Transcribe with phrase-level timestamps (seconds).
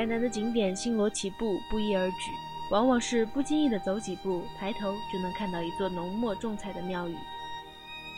[0.00, 2.30] 台南的景点星罗棋布，不一而举，
[2.70, 7.14] 往往是不经意的走几步，抬头就能看到一座浓墨重彩的庙宇。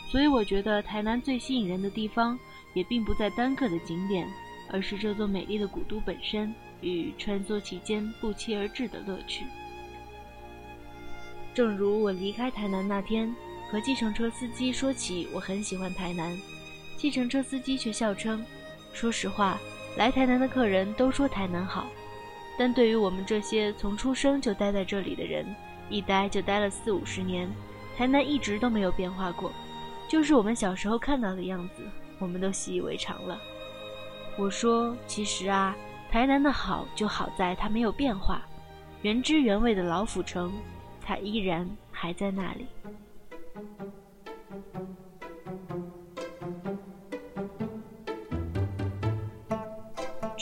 [0.09, 2.39] 所以我觉得台南最吸引人的地方，
[2.73, 4.25] 也并不在单个的景点，
[4.71, 9.43] 而是这座美丽的古都本身与穿梭其间不期而至的乐趣。
[11.53, 13.35] 正如我离开台南那天，
[13.69, 16.33] 和计程车司机说起我很喜欢台南，
[16.95, 18.41] 计程车司机却笑称
[18.95, 19.59] ：“说实话。”
[19.95, 21.85] 来台南的客人都说台南好，
[22.57, 25.45] 但对于我们这些从出生就待在这里的人，
[25.87, 27.47] 一待就待了四五十年，
[27.95, 29.51] 台南一直都没有变化过，
[30.07, 31.83] 就是我们小时候看到的样子，
[32.17, 33.39] 我们都习以为常了。
[34.35, 35.75] 我说，其实啊，
[36.09, 38.41] 台南的好就好在它没有变化，
[39.03, 40.51] 原汁原味的老府城，
[41.05, 42.65] 它依然还在那里。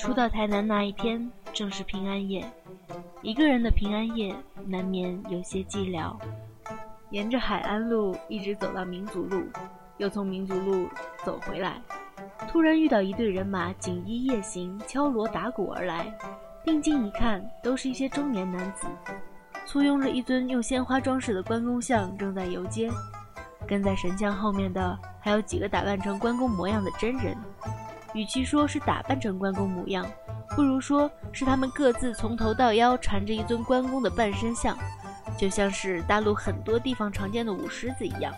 [0.01, 2.43] 初到台南那一天，正是平安夜。
[3.21, 4.35] 一个人的平安夜，
[4.65, 6.11] 难免有些寂寥。
[7.11, 9.43] 沿着海岸路一直走到民族路，
[9.97, 10.89] 又从民族路
[11.23, 11.79] 走回来，
[12.47, 16.11] 突然遇到一队人马锦衣夜行，敲锣打鼓而来。
[16.65, 18.87] 定睛一看，都是一些中年男子，
[19.67, 22.89] 簇拥着一尊用鲜花装饰的关公像，正在游街。
[23.67, 27.37] 跟在神像后面的，还有几个打扮成关公模样的真人。
[28.13, 30.05] 与其说是打扮成关公模样，
[30.55, 34.77] 不如说是他们各自从头到腰缠着一尊关公的半身像，
[35.37, 38.33] 就像是大陆很多地方常见的舞狮子一样。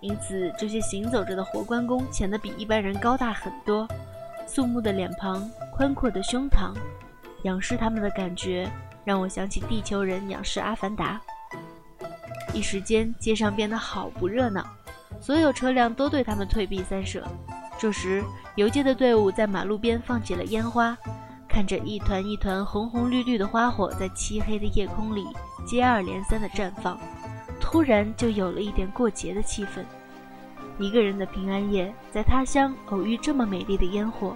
[0.00, 3.88] 因此，这些行走着的活关公显得比一般人高大很多。
[4.46, 6.74] 肃穆的脸庞，宽阔的胸膛，
[7.44, 8.70] 仰视他们的感觉，
[9.02, 11.18] 让我想起地球人仰视阿凡达。
[12.52, 14.62] 一时间，街上变得好不热闹，
[15.18, 17.26] 所有车辆都对他们退避三舍。
[17.84, 18.24] 这时，
[18.54, 20.96] 游街的队伍在马路边放起了烟花，
[21.46, 25.26] 看着一团一团红红绿绿的花火在漆黑的夜空里
[25.66, 26.98] 接二连三的绽放，
[27.60, 29.84] 突然就有了一点过节的气氛。
[30.78, 34.34] 一个人的平安夜，在他乡偶遇这么美丽的烟火，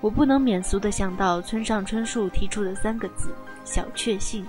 [0.00, 4.42] 我不能免俗的想到村上春树提出的三个字：小确幸。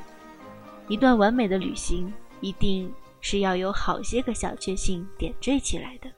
[0.87, 2.89] 一段完美的旅行，一定
[3.19, 6.09] 是要有好些个小确幸点缀起来的。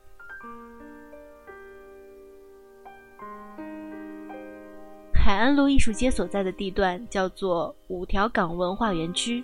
[5.27, 9.43] 海岸路艺术街所在的地段叫做五条港文化园区。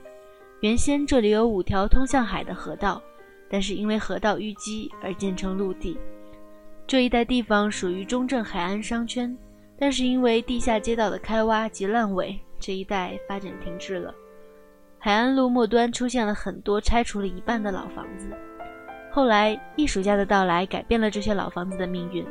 [0.62, 3.04] 原先这里有五条通向海的河道，
[3.50, 6.00] 但是因为河道淤积而建成陆地。
[6.88, 9.38] 这一带地方属于中正海岸商圈，
[9.78, 14.16] 但是因为地下街道的开挖及烂尾，这一带发展停滞了。
[15.00, 18.30] 海岸路末端出现了很多拆除了一半的老房子。
[19.12, 22.26] 后来艺术家的到来改变了这些老房子的命运，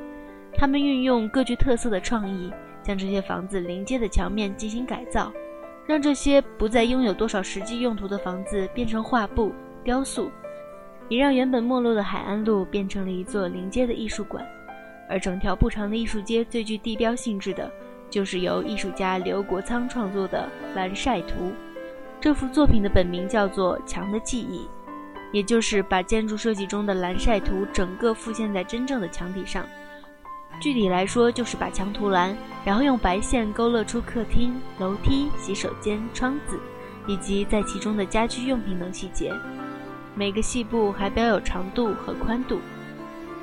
[0.55, 2.51] 他们运用各具特色的创意。
[2.83, 5.33] 将这些房子临街的墙面进行改造，
[5.87, 9.53] 让这些不再拥有多少实际用途的房子变成画布、
[9.85, 10.31] 雕塑，
[11.09, 14.47] 也让原本没落的海岸路变成了一座临街的艺术馆。
[15.09, 17.71] 而整条不长的艺术街最具地标性质的，
[18.09, 21.45] 就是由艺术家刘国仓创作的《蓝晒图》。
[22.21, 24.61] 这幅作品的本名叫做《墙的记忆》，
[25.33, 29.67] 也就是把建筑设计中的蓝晒图整个复现在真正的墙体上。
[30.61, 36.59] 具体来说，就是把墙涂蓝，然后用白线勾勒出客厅、楼梯、洗手间、窗子，
[37.07, 39.33] 以及在其中的家居用品等细节。
[40.15, 42.61] 每个细部还标有长度和宽度。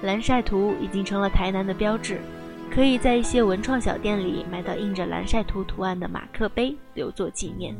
[0.02, 2.22] 蓝晒图已经成了台南的标志，
[2.72, 7.76] 可以在一些文创小店里买到印着蓝晒图图案的马克杯，留作纪念。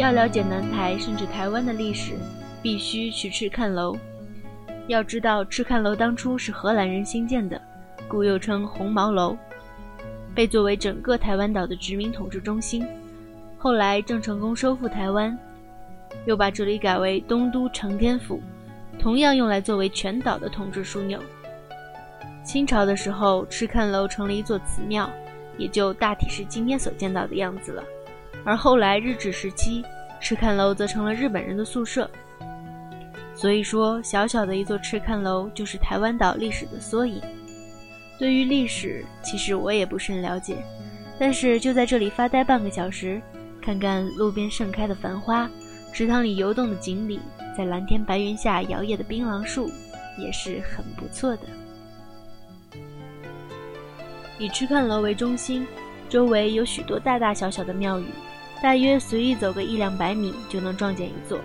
[0.00, 2.14] 要了解南台甚至台湾的历史，
[2.62, 3.94] 必须去赤看楼。
[4.86, 7.60] 要知道，赤看楼当初是荷兰人兴建的，
[8.08, 9.36] 故又称红毛楼，
[10.34, 12.82] 被作为整个台湾岛的殖民统治中心。
[13.58, 15.38] 后来郑成功收复台湾，
[16.24, 18.40] 又把这里改为东都承天府，
[18.98, 21.20] 同样用来作为全岛的统治枢纽。
[22.42, 25.10] 清朝的时候，赤看楼成了一座祠庙，
[25.58, 27.84] 也就大体是今天所见到的样子了。
[28.44, 29.84] 而后来日治时期，
[30.20, 32.10] 赤坎楼则成了日本人的宿舍。
[33.34, 37.20] 所以说，小小的一座赤坎楼就是台湾岛历史的缩影。
[38.18, 40.62] 对于历史，其实我也不甚了解，
[41.18, 43.20] 但是就在这里发呆半个小时，
[43.62, 45.48] 看看路边盛开的繁花，
[45.92, 47.18] 池塘里游动的锦鲤，
[47.56, 49.70] 在蓝天白云下摇曳的槟榔树，
[50.18, 51.42] 也是很不错的。
[54.38, 55.66] 以赤坎楼为中心，
[56.10, 58.04] 周围有许多大大小小的庙宇。
[58.62, 61.40] 大约随意走个一两百米就能撞见一座。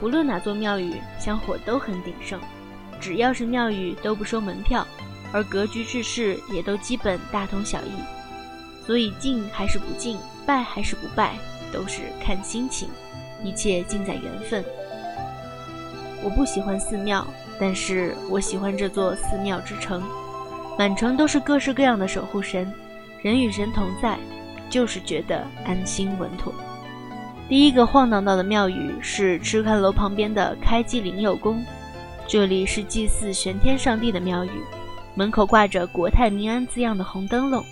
[0.00, 2.40] 不论哪座庙宇，香火都很鼎盛。
[3.00, 4.86] 只要是庙宇都不收门票，
[5.32, 7.90] 而格局制式也都基本大同小异。
[8.86, 11.36] 所以敬还是不敬，拜还是不拜，
[11.72, 12.88] 都是看心情，
[13.42, 14.64] 一切尽在缘分。
[16.22, 17.26] 我不喜欢寺庙，
[17.58, 20.02] 但是我喜欢这座寺庙之城，
[20.78, 22.72] 满城都是各式各样的守护神，
[23.22, 24.18] 人与神同在，
[24.72, 26.50] 就是觉得安心稳妥。
[27.46, 31.62] 第一个晃荡到的庙宇是吃看楼旁边的开基灵佑宫，
[32.26, 34.50] 这里是祭祀玄天上帝的庙宇，
[35.14, 37.62] 门口挂着“国泰民安”字样的红灯笼。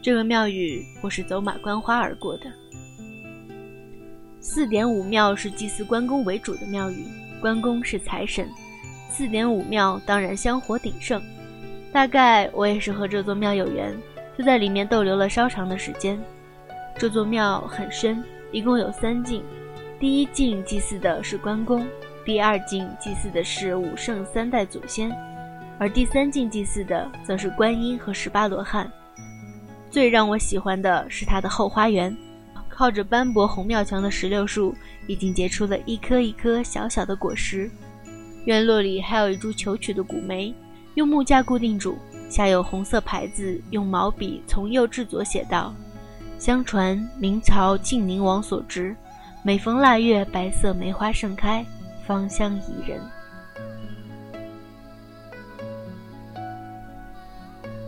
[0.00, 2.44] 这个庙宇我是走马观花而过的。
[4.40, 7.04] 四点五庙是祭祀关公为主的庙宇。
[7.42, 8.48] 关公是财神，
[9.10, 11.22] 四点五庙当然香火鼎盛。
[11.92, 13.94] 大概我也是和这座庙有缘，
[14.36, 16.18] 就在里面逗留了稍长的时间。
[16.96, 18.22] 这座庙很深，
[18.52, 19.42] 一共有三进。
[19.98, 21.86] 第一进祭祀的是关公，
[22.24, 25.10] 第二进祭祀的是武圣三代祖先，
[25.78, 28.90] 而第三进祭祀的则是观音和十八罗汉。
[29.90, 32.14] 最让我喜欢的是它的后花园。
[32.68, 34.74] 靠着斑驳红庙墙的石榴树，
[35.06, 37.70] 已经结出了一颗一颗小小的果实。
[38.46, 40.52] 院落里还有一株求取的古梅，
[40.94, 41.96] 用木架固定住，
[42.34, 45.72] 下有红色牌子，用毛笔从右至左写道
[46.36, 48.92] ：“相传明朝晋宁王所植，
[49.44, 51.64] 每逢腊月，白色梅花盛开，
[52.04, 53.00] 芳香宜人。”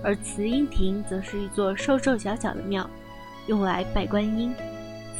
[0.04, 2.88] 而慈英亭则是一座瘦瘦小小的庙，
[3.49, 4.54] 用来拜观音。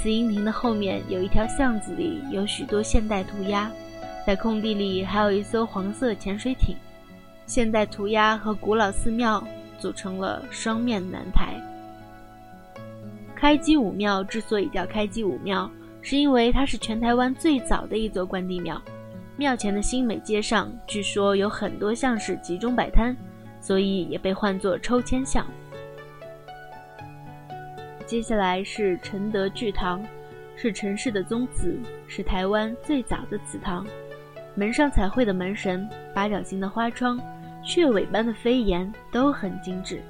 [0.00, 3.69] 慈英亭的后面有一条巷子，里有许多现代涂鸦，
[4.25, 6.76] 在空地里还有一艘黄色潜水艇。
[7.46, 9.43] 现代涂鸦和古老寺庙
[9.78, 11.54] 组成了双面南台。
[13.34, 15.70] 开基武庙之所以叫开基武庙，
[16.02, 18.81] 是因为它是全台湾最早的一座关帝庙。
[19.37, 23.14] 庙前的新美街上，据说有很多巷市集中摆摊，
[23.60, 25.46] 所以也被唤作抽签巷。
[28.06, 30.02] 接下来是承德聚堂，
[30.56, 31.78] 是陈氏的宗祠，
[32.08, 33.87] 是台湾最早的祠堂。
[34.54, 37.20] 门上彩绘的门神、八角形的花窗、
[37.66, 40.00] 雀尾般的飞檐都很精致。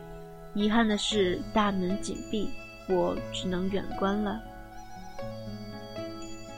[0.55, 2.51] 遗憾的是大门紧闭，
[2.89, 4.39] 我只能远观了。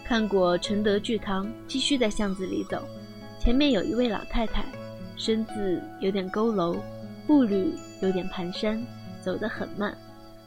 [0.04, 2.82] 看过承德聚堂，继续在巷子里走，
[3.38, 4.64] 前面有一位老太太，
[5.16, 6.76] 身子有点佝偻，
[7.26, 7.72] 步履
[8.02, 8.84] 有点蹒跚，
[9.22, 9.96] 走得很慢。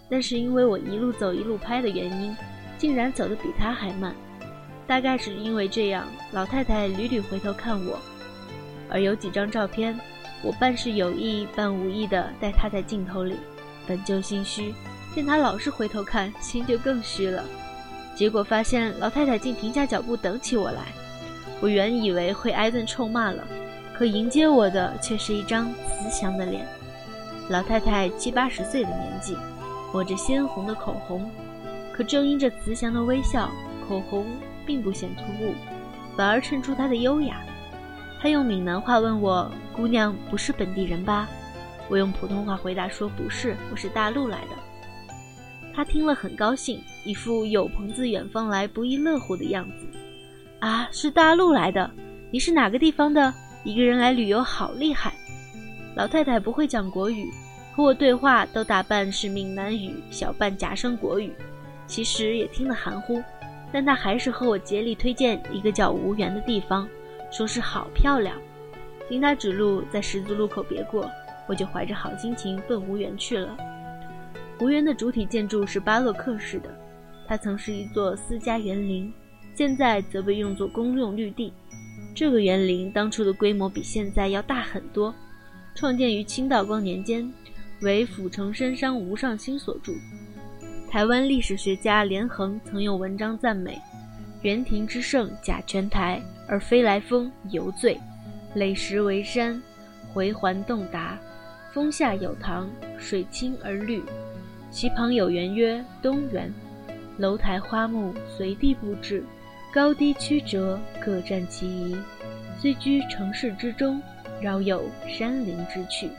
[0.09, 2.35] 但是因为我一路走一路拍的原因，
[2.77, 4.13] 竟然走得比她还慢。
[4.85, 7.97] 大概是因为这样，老太太屡屡回头看我。
[8.89, 9.97] 而有几张照片，
[10.43, 13.37] 我半是有意半无意的带她在镜头里。
[13.87, 14.73] 本就心虚，
[15.15, 17.43] 见她老是回头看，心就更虚了。
[18.15, 20.81] 结果发现老太太竟停下脚步等起我来。
[21.59, 23.47] 我原以为会挨顿臭骂了，
[23.93, 26.65] 可迎接我的却是一张慈祥的脸。
[27.49, 29.35] 老太太七八十岁的年纪。
[29.93, 31.29] 抹着鲜红的口红，
[31.91, 33.51] 可正因这慈祥的微笑，
[33.85, 34.25] 口红
[34.65, 35.53] 并不显突兀，
[36.15, 37.43] 反而衬出她的优雅。
[38.21, 41.27] 他用闽南话问我：“姑娘不是本地人吧？”
[41.89, 44.51] 我用普通话回答说：“不是，我是大陆来的。”
[45.73, 49.87] 他听了很高兴，一副有朋自远方来，不亦乐乎的样子。
[50.59, 51.89] 啊，是大陆来的？
[52.29, 53.33] 你是哪个地方的？
[53.63, 55.11] 一个人来旅游好厉害。
[55.95, 57.27] 老太太不会讲国语。
[57.73, 61.33] 和我对话都大半是闽南语，小半夹生国语，
[61.87, 63.23] 其实也听得含糊，
[63.71, 66.87] 但她还是和我竭力推荐一个叫无缘的地方，
[67.31, 68.35] 说是好漂亮。
[69.09, 71.09] 听他指路，在十字路口别过，
[71.47, 73.57] 我就怀着好心情奔无园去了。
[74.59, 76.69] 无园的主体建筑是巴洛克式的，
[77.27, 79.11] 它曾是一座私家园林，
[79.55, 81.51] 现在则被用作公用绿地。
[82.13, 85.13] 这个园林当初的规模比现在要大很多，
[85.73, 87.31] 创建于清道光年间。
[87.81, 89.91] 为府城深商吴尚兴所著。
[90.87, 93.81] 台湾历史学家连横曾用文章赞美
[94.43, 96.21] ：“园亭之胜甲泉台，
[96.51, 97.97] 而飞来峰犹醉；
[98.55, 99.59] 垒石为山，
[100.13, 101.17] 回环洞达。
[101.71, 104.03] 峰下有塘，水清而绿。
[104.69, 106.53] 其旁有园曰东园，
[107.17, 109.23] 楼台花木随地布置，
[109.73, 111.95] 高低曲折，各占其宜。
[112.59, 114.01] 虽居城市之中，
[114.41, 116.09] 饶有山林之趣。”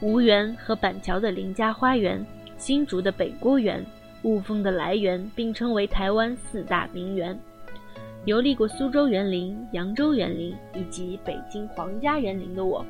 [0.00, 2.22] 吴园和板桥的林家花园、
[2.58, 3.82] 新竹的北郭园、
[4.24, 7.38] 雾峰的来园并称为台湾四大名园。
[8.24, 12.84] 游历过苏州园林、扬州园林以及北京皇家园林的我，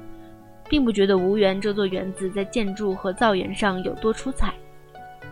[0.69, 4.55] 并不觉得吴园这座园子在建筑和造园上有多出彩。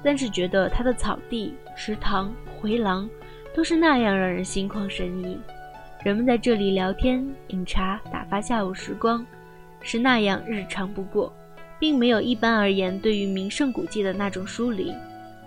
[0.03, 3.09] 但是觉得它的草地、池塘、回廊
[3.55, 5.39] 都是那样让人心旷神怡。
[6.05, 9.25] 人们在这里聊天、饮茶、打发下午时光，
[9.81, 11.33] 是那样日常不过，
[11.79, 14.93] 并没有一般而言对于名胜古迹的那种疏离。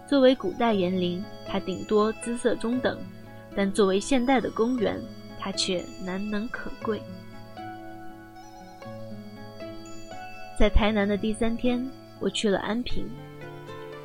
[0.07, 2.95] 作为古代园林，它顶多姿色中等；
[3.55, 5.01] 但作为现代的公园，
[5.39, 7.01] 它却难能可贵。
[10.59, 11.85] 在台南的第三天，
[12.19, 13.05] 我去了安平。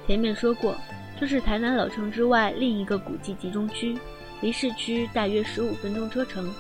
[0.07, 0.77] 前面说过，
[1.19, 3.97] 这是台南老城之外另一个古迹集中区，
[4.41, 6.53] 离市区大约十五分钟车程。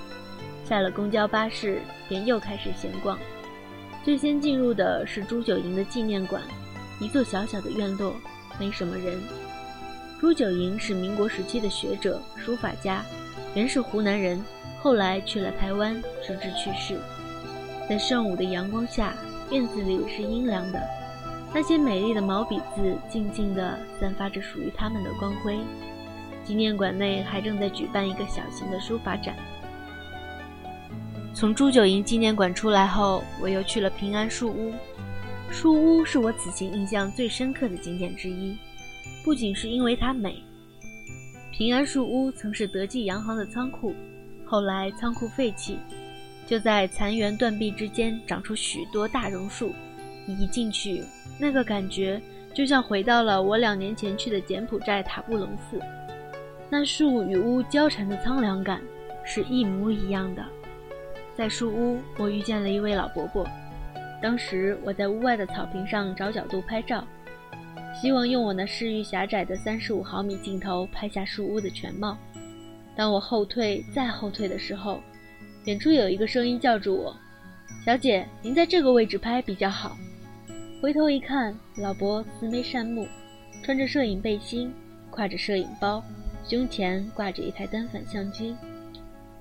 [0.65, 3.19] 下了公交巴士，便又开始闲逛。
[4.05, 6.41] 最先进入的是朱九营的纪念馆，
[7.01, 8.15] 一座小小的院落，
[8.59, 9.19] 没什么人。
[10.21, 13.03] 朱九营是民国时期的学者、书法家，
[13.55, 14.39] 原是湖南人，
[14.79, 17.01] 后来去了台湾，直至去世。
[17.89, 19.15] 在上午的阳光下。
[19.51, 20.81] 院子里是阴凉的，
[21.53, 25.59] 那些美丽的毛笔字静静地散发着属于他们的光辉。
[26.45, 29.35] 纪念馆内还正在举办一个小型的书法展。
[31.35, 34.73] 从朱九营纪念馆出来后，我又去了平安树屋。
[35.51, 38.57] 树屋是我此行印象最深刻的景点之一，
[39.23, 40.43] 不仅是因为它美。
[41.53, 43.95] 平安树屋曾是德记洋行的仓库，
[44.47, 45.79] 后来仓库废弃。
[46.47, 49.73] 就在残垣断壁之间长出许多大榕树，
[50.27, 51.03] 一进去，
[51.39, 52.21] 那个感觉
[52.53, 55.81] 就像回到了我两年前去的柬埔寨塔布隆寺。
[56.69, 58.81] 那树与屋交缠的苍凉感
[59.25, 60.45] 是一模一样的。
[61.37, 63.47] 在树屋，我遇见了一位老伯伯。
[64.21, 67.07] 当时我在屋外的草坪上找角度拍照，
[68.01, 72.17] 希望用我那视域狭窄的三十五毫米镜头拍下树屋的全貌。
[72.97, 75.03] 当我后退再后退的时候，
[75.67, 77.15] 远处有一个声音叫住我
[77.85, 79.99] ：“小姐，您在这个位置拍比较好。”
[80.81, 83.07] 回头一看，老伯慈眉善目，
[83.63, 84.73] 穿着摄影背心，
[85.13, 86.03] 挎着摄影包，
[86.49, 88.57] 胸前挂着一台单反相机。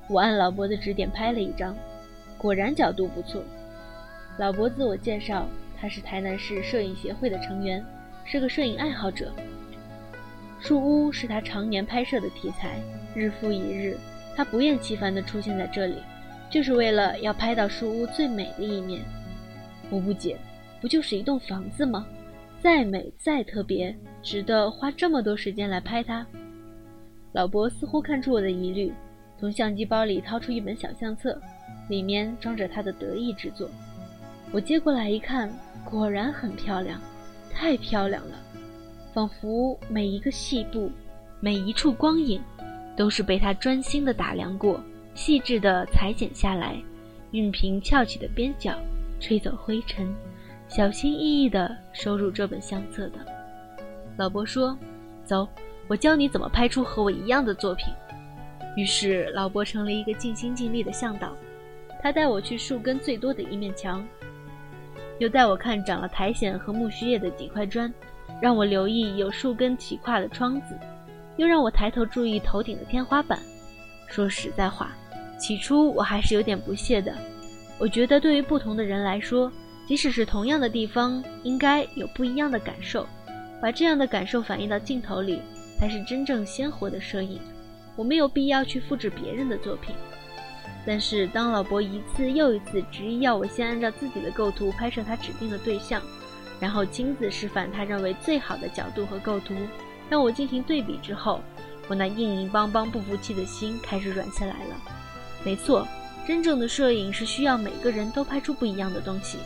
[0.10, 1.74] 我按老伯的指点拍了一张，
[2.38, 3.42] 果然角度不错。
[4.38, 5.48] 老伯自我介绍，
[5.80, 7.82] 他是台南市摄影协会的成员，
[8.32, 9.34] 是个摄影爱好者。
[10.60, 12.80] 树屋是他常年拍摄的题材，
[13.16, 13.98] 日复一日。
[14.36, 15.96] 他不厌其烦地出现在这里，
[16.48, 19.02] 就是为了要拍到树屋最美的一面。
[19.90, 20.38] 我不解，
[20.80, 22.06] 不就是一栋房子吗？
[22.62, 26.24] 再美再特别，值得花这么多时间来拍它？
[27.32, 28.94] 老伯似乎看出我的疑虑，
[29.40, 31.42] 从相机包里掏出一本小相册，
[31.90, 33.68] 里面装着他的得意之作。
[34.52, 35.52] 我接过来一看，
[35.84, 37.02] 果然很漂亮，
[37.54, 38.36] 太漂亮了，
[39.14, 40.92] 仿佛每一个细部，
[41.40, 42.42] 每一处光影。
[42.98, 44.78] 都是被他专心的打量过，
[45.16, 46.76] 细致的裁剪下来，
[47.32, 48.78] 熨平翘起的边角，
[49.22, 50.14] 吹走灰尘，
[50.68, 53.26] 小心翼翼的收入这本相册的。
[54.18, 54.78] 老伯说
[55.24, 55.48] ：“走，
[55.88, 57.86] 我教你怎么拍出和我一样的作品。”
[58.76, 61.34] 于是老伯成了一个尽心尽力的向导，
[62.02, 64.06] 他带我去树根最多的一面墙，
[65.20, 67.94] 又带我看长了苔藓和木须叶的几块砖，
[68.42, 70.78] 让我留意有树根起跨的窗子。
[71.38, 73.40] 又让我抬头注意头顶的天花板。
[74.08, 74.92] 说实在话，
[75.38, 77.14] 起初我还是有点不屑的。
[77.78, 79.52] 我觉得对于不同的人来说，
[79.88, 83.08] 即使是同样的地方，应该有不一样的感受。
[83.62, 85.42] 把这样的感受反映到镜头里，
[85.78, 87.40] 才是真正鲜活的摄影。
[87.96, 89.94] 我没有必要去复制别人的作品。
[90.86, 96.02] 但是当老伯一次又一次执意要我先按照自己的构图拍摄他指定的对象，
[96.60, 99.56] 然后亲自示范他认为最好的角度和构图。
[100.10, 101.40] 让我进行对比之后，
[101.88, 104.76] 我那硬硬邦邦、不服气的心开始软下来了。
[105.44, 105.88] 没错，
[106.26, 109.38] 真正的摄影是需要每个人都拍出不一样的东西。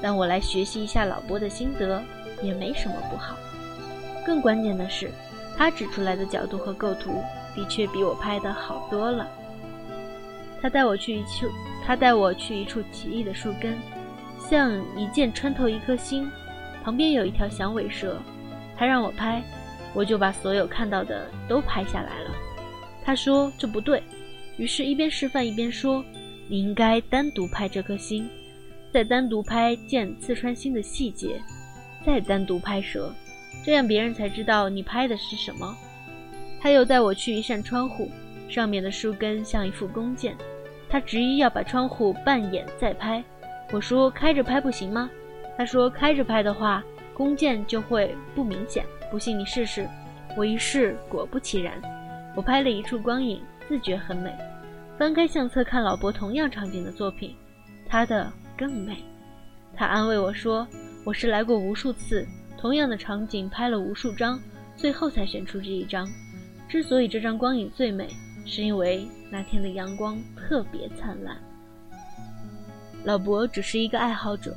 [0.00, 2.02] 但我来学习一下老伯的心得，
[2.40, 3.36] 也没什么不好。
[4.24, 5.10] 更关键的是，
[5.56, 7.22] 他指出来的角度和构图
[7.54, 9.28] 的确比我拍的好多了。
[10.60, 11.48] 他带我去一处，
[11.84, 13.76] 他带我去一处奇异的树根，
[14.38, 16.30] 像一箭穿透一颗心，
[16.82, 18.16] 旁边有一条响尾蛇。
[18.76, 19.42] 他让我拍。
[19.94, 22.30] 我就把所有看到的都拍下来了。
[23.02, 24.00] 他说这不对，
[24.58, 26.04] 于是一边示范一边说
[26.46, 28.28] ：“你应该单独拍这颗心，
[28.92, 31.40] 再单独拍剑刺穿心的细节，
[32.04, 33.12] 再单独拍蛇，
[33.64, 35.74] 这样别人才知道你拍的是什么。”
[36.60, 38.10] 他又带我去一扇窗户，
[38.48, 40.36] 上面的树根像一副弓箭。
[40.88, 43.22] 他执意要把窗户半掩再拍。
[43.70, 45.10] 我说开着拍不行吗？
[45.56, 48.84] 他说开着拍的话，弓箭就会不明显。
[49.10, 49.88] 不信你试试，
[50.36, 51.80] 我一试，果不其然，
[52.36, 54.32] 我拍了一处光影，自觉很美。
[54.98, 57.34] 翻开相册看老伯同样场景的作品，
[57.88, 58.96] 他的更美。
[59.74, 60.66] 他安慰我说
[61.04, 62.26] ：“我是来过无数次，
[62.58, 64.40] 同样的场景拍了无数张，
[64.76, 66.08] 最后才选出这一张。
[66.68, 68.08] 之所以这张光影最美，
[68.48, 71.36] 是因为那天的阳光特别灿烂。
[73.04, 74.56] 老伯只是一个爱好者，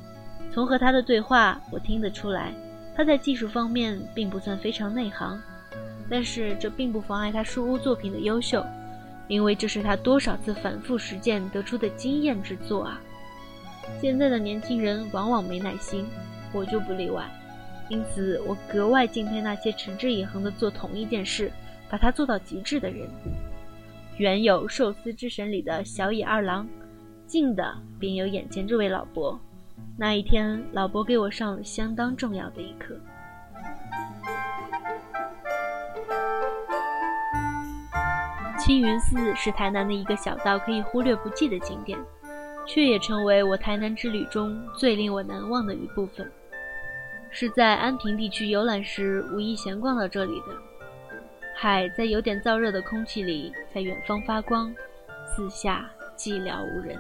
[0.54, 2.54] 从和他的对话我听得出来，
[2.96, 5.38] 他在技术方面并不算非常内行，
[6.10, 8.66] 但是这并不妨碍他书屋作品的优秀，
[9.28, 13.02] 因为这是他多少次反复实践得出的经验之作啊。
[14.00, 16.08] 现在的年轻人往往没耐心，
[16.54, 17.30] 我就不例外，
[17.90, 21.52] 因此我格外敬佩那些持之以恒地做同一件事。
[21.90, 23.06] 把它做到极致的人，
[24.22, 26.68] 原有寿司之神里的小野二郎，
[27.26, 29.42] 近的便有眼前这位老伯。
[29.98, 32.96] 那一天，老伯给我上了相当重要的一课。
[38.60, 41.98] 青云寺是台南的一个小到可以忽略不计的景点，
[42.68, 46.32] 却也成为我台南之旅中最令我难忘的一部分。
[47.32, 50.71] 是在安平地区游览时无意闲逛到这里的。
[51.64, 54.74] 海在有点燥热的空气里，在远方发光，
[55.28, 55.88] 四下
[56.18, 56.98] 寂寥无人。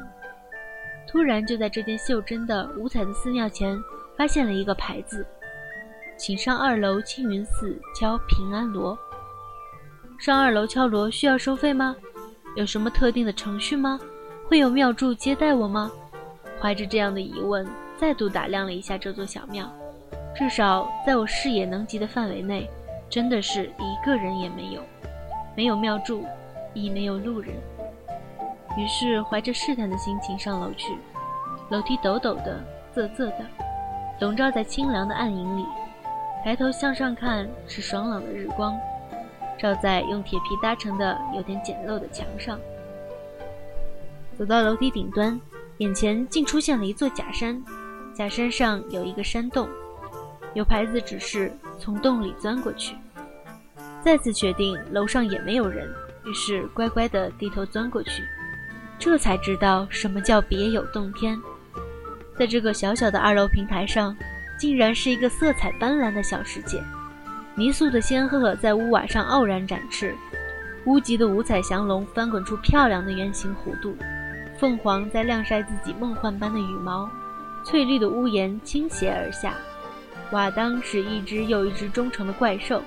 [1.07, 3.75] 突然，就在这间袖珍的五彩的寺庙前，
[4.15, 5.25] 发现了一个牌子
[6.15, 8.95] ：“请上二楼青云寺敲平安锣。”
[10.21, 11.95] 上二楼敲锣需要收费吗？
[12.55, 13.99] 有什么特定的程序吗？
[14.47, 15.91] 会有庙祝接待我吗？
[16.61, 19.67] 怀着这样的疑问，再度打量了一下这座小庙，
[20.35, 22.69] 至少在我视野能及的范围内。
[23.11, 24.81] 真的是一个人也没有，
[25.53, 26.25] 没有庙祝，
[26.73, 27.53] 亦没有路人。
[28.77, 30.97] 于是怀着试探的心情上楼去，
[31.69, 32.63] 楼梯陡陡的、
[32.95, 33.45] 仄仄的，
[34.21, 35.65] 笼罩在清凉的暗影里。
[36.41, 38.79] 抬头向上看，是爽朗的日光，
[39.59, 42.57] 照在用铁皮搭成的有点简陋的墙上。
[44.37, 45.37] 走到楼梯顶端，
[45.79, 47.61] 眼前竟出现了一座假山，
[48.13, 49.67] 假山上有一个山洞。
[50.53, 52.95] 有牌子指示从洞里钻过去，
[54.03, 55.89] 再次确定楼上也没有人，
[56.25, 58.23] 于是乖乖地低头钻过去，
[58.99, 61.35] 这才知道什么叫别有洞天。
[62.37, 64.15] 在这个小小的二楼平台上，
[64.59, 66.79] 竟然是一个色彩斑斓的小世界。
[67.55, 70.15] 泥塑的仙鹤在屋瓦上傲然展翅，
[70.85, 73.95] 屋脊的五彩祥龙翻滚出漂亮的圆形弧度，
[74.59, 77.09] 凤凰在晾晒自己梦幻般的羽毛，
[77.63, 79.55] 翠绿的屋檐倾斜而下。
[80.31, 82.81] 瓦当是一只又一只忠诚的怪兽，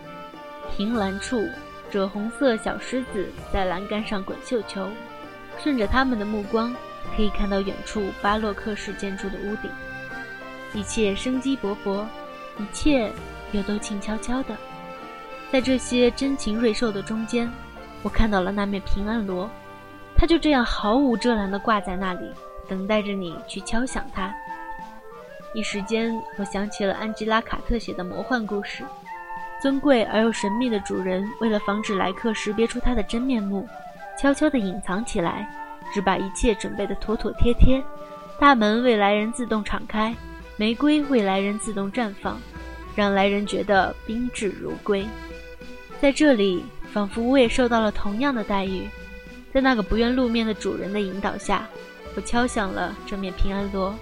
[0.74, 1.46] 凭栏处，
[1.90, 4.88] 赭红色小狮子在栏杆上滚绣球，
[5.58, 6.74] 顺着他们的目光，
[7.14, 9.70] 可以看到远处巴洛克式建筑的屋顶。
[10.72, 12.04] 一切生机勃勃，
[12.58, 13.12] 一切
[13.52, 14.56] 又都静悄悄的。
[15.52, 17.48] 在这些珍禽瑞兽的中间，
[18.02, 19.48] 我看到了那面平安锣，
[20.16, 22.28] 它就这样毫无遮拦地挂在那里，
[22.66, 24.34] 等待着你去敲响它。
[25.54, 28.82] 一时间，我想起了安吉拉·卡特写的魔幻故事。
[29.62, 33.66] 尊贵而又神秘的主人，为了防止来客识别出他的真面目，
[34.20, 35.48] 悄悄地隐藏起来，
[35.92, 37.80] 只把一切准备得妥妥帖帖。
[38.40, 40.12] 大门为来人自动敞开，
[40.56, 42.36] 玫瑰为来人自动绽放，
[42.96, 45.06] 让来人觉得宾至如归。
[46.00, 48.88] 在这里，仿佛我也受到了同样的待遇。
[49.52, 51.68] 在那个不愿露面的主人的引导下，
[52.16, 53.94] 我敲响了这面平安锣。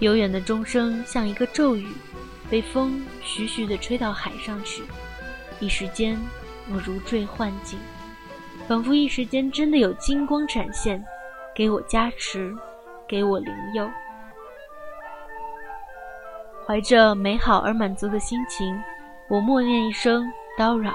[0.00, 1.88] 悠远的钟声像一个咒语，
[2.50, 4.82] 被风徐徐地吹到海上去。
[5.60, 6.18] 一时间，
[6.72, 7.78] 我如坠幻境，
[8.66, 11.02] 仿佛一时间真的有金光闪现，
[11.54, 12.54] 给我加持，
[13.06, 13.88] 给我灵佑。
[16.66, 18.78] 怀着美好而满足的心情，
[19.28, 20.26] 我默念一声
[20.58, 20.92] 叨扰，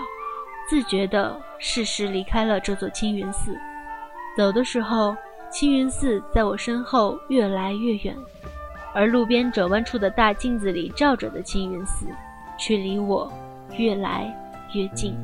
[0.67, 3.57] 自觉地适时离开了这座青云寺。
[4.35, 5.15] 走的时候，
[5.51, 8.15] 青云寺在我身后越来越远。
[8.99, 12.05] 而路边转弯处的大镜子里照着的青云寺，
[12.57, 13.31] 却离我
[13.77, 14.29] 越来
[14.73, 15.15] 越近。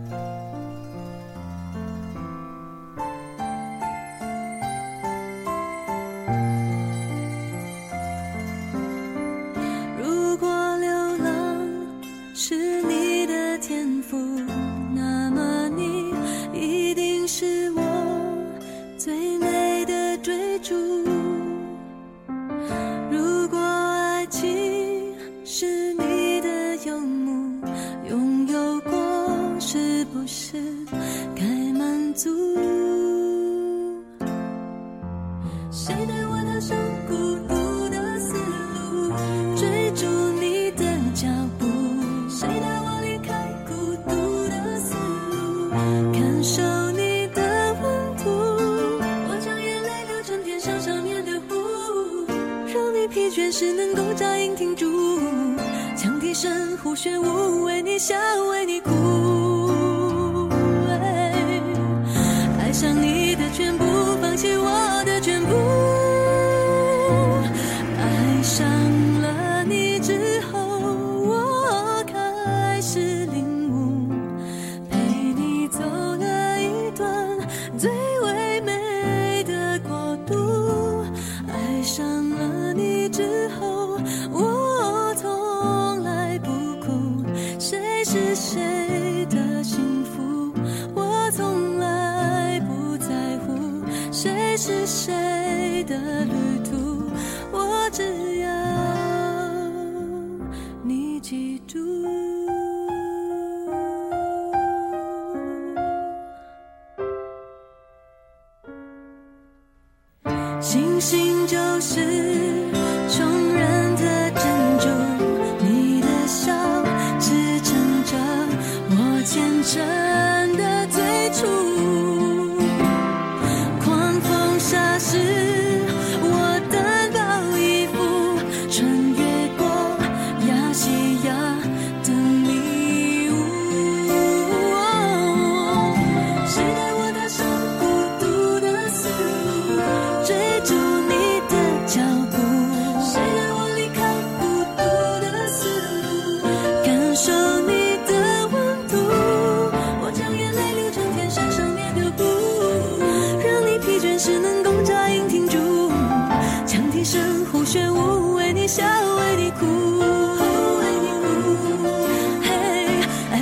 [119.65, 120.04] 这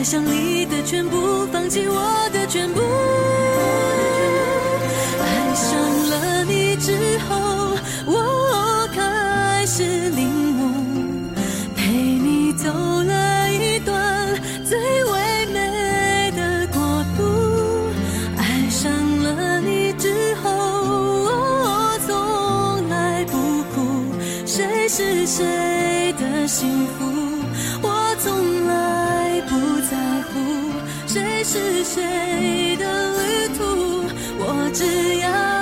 [0.03, 1.95] 爱上你的全部，放弃我
[2.33, 2.81] 的全部。
[5.21, 10.42] 爱上了你之后，我开始领悟。
[31.53, 33.63] 是谁的旅途
[34.39, 35.52] 我只要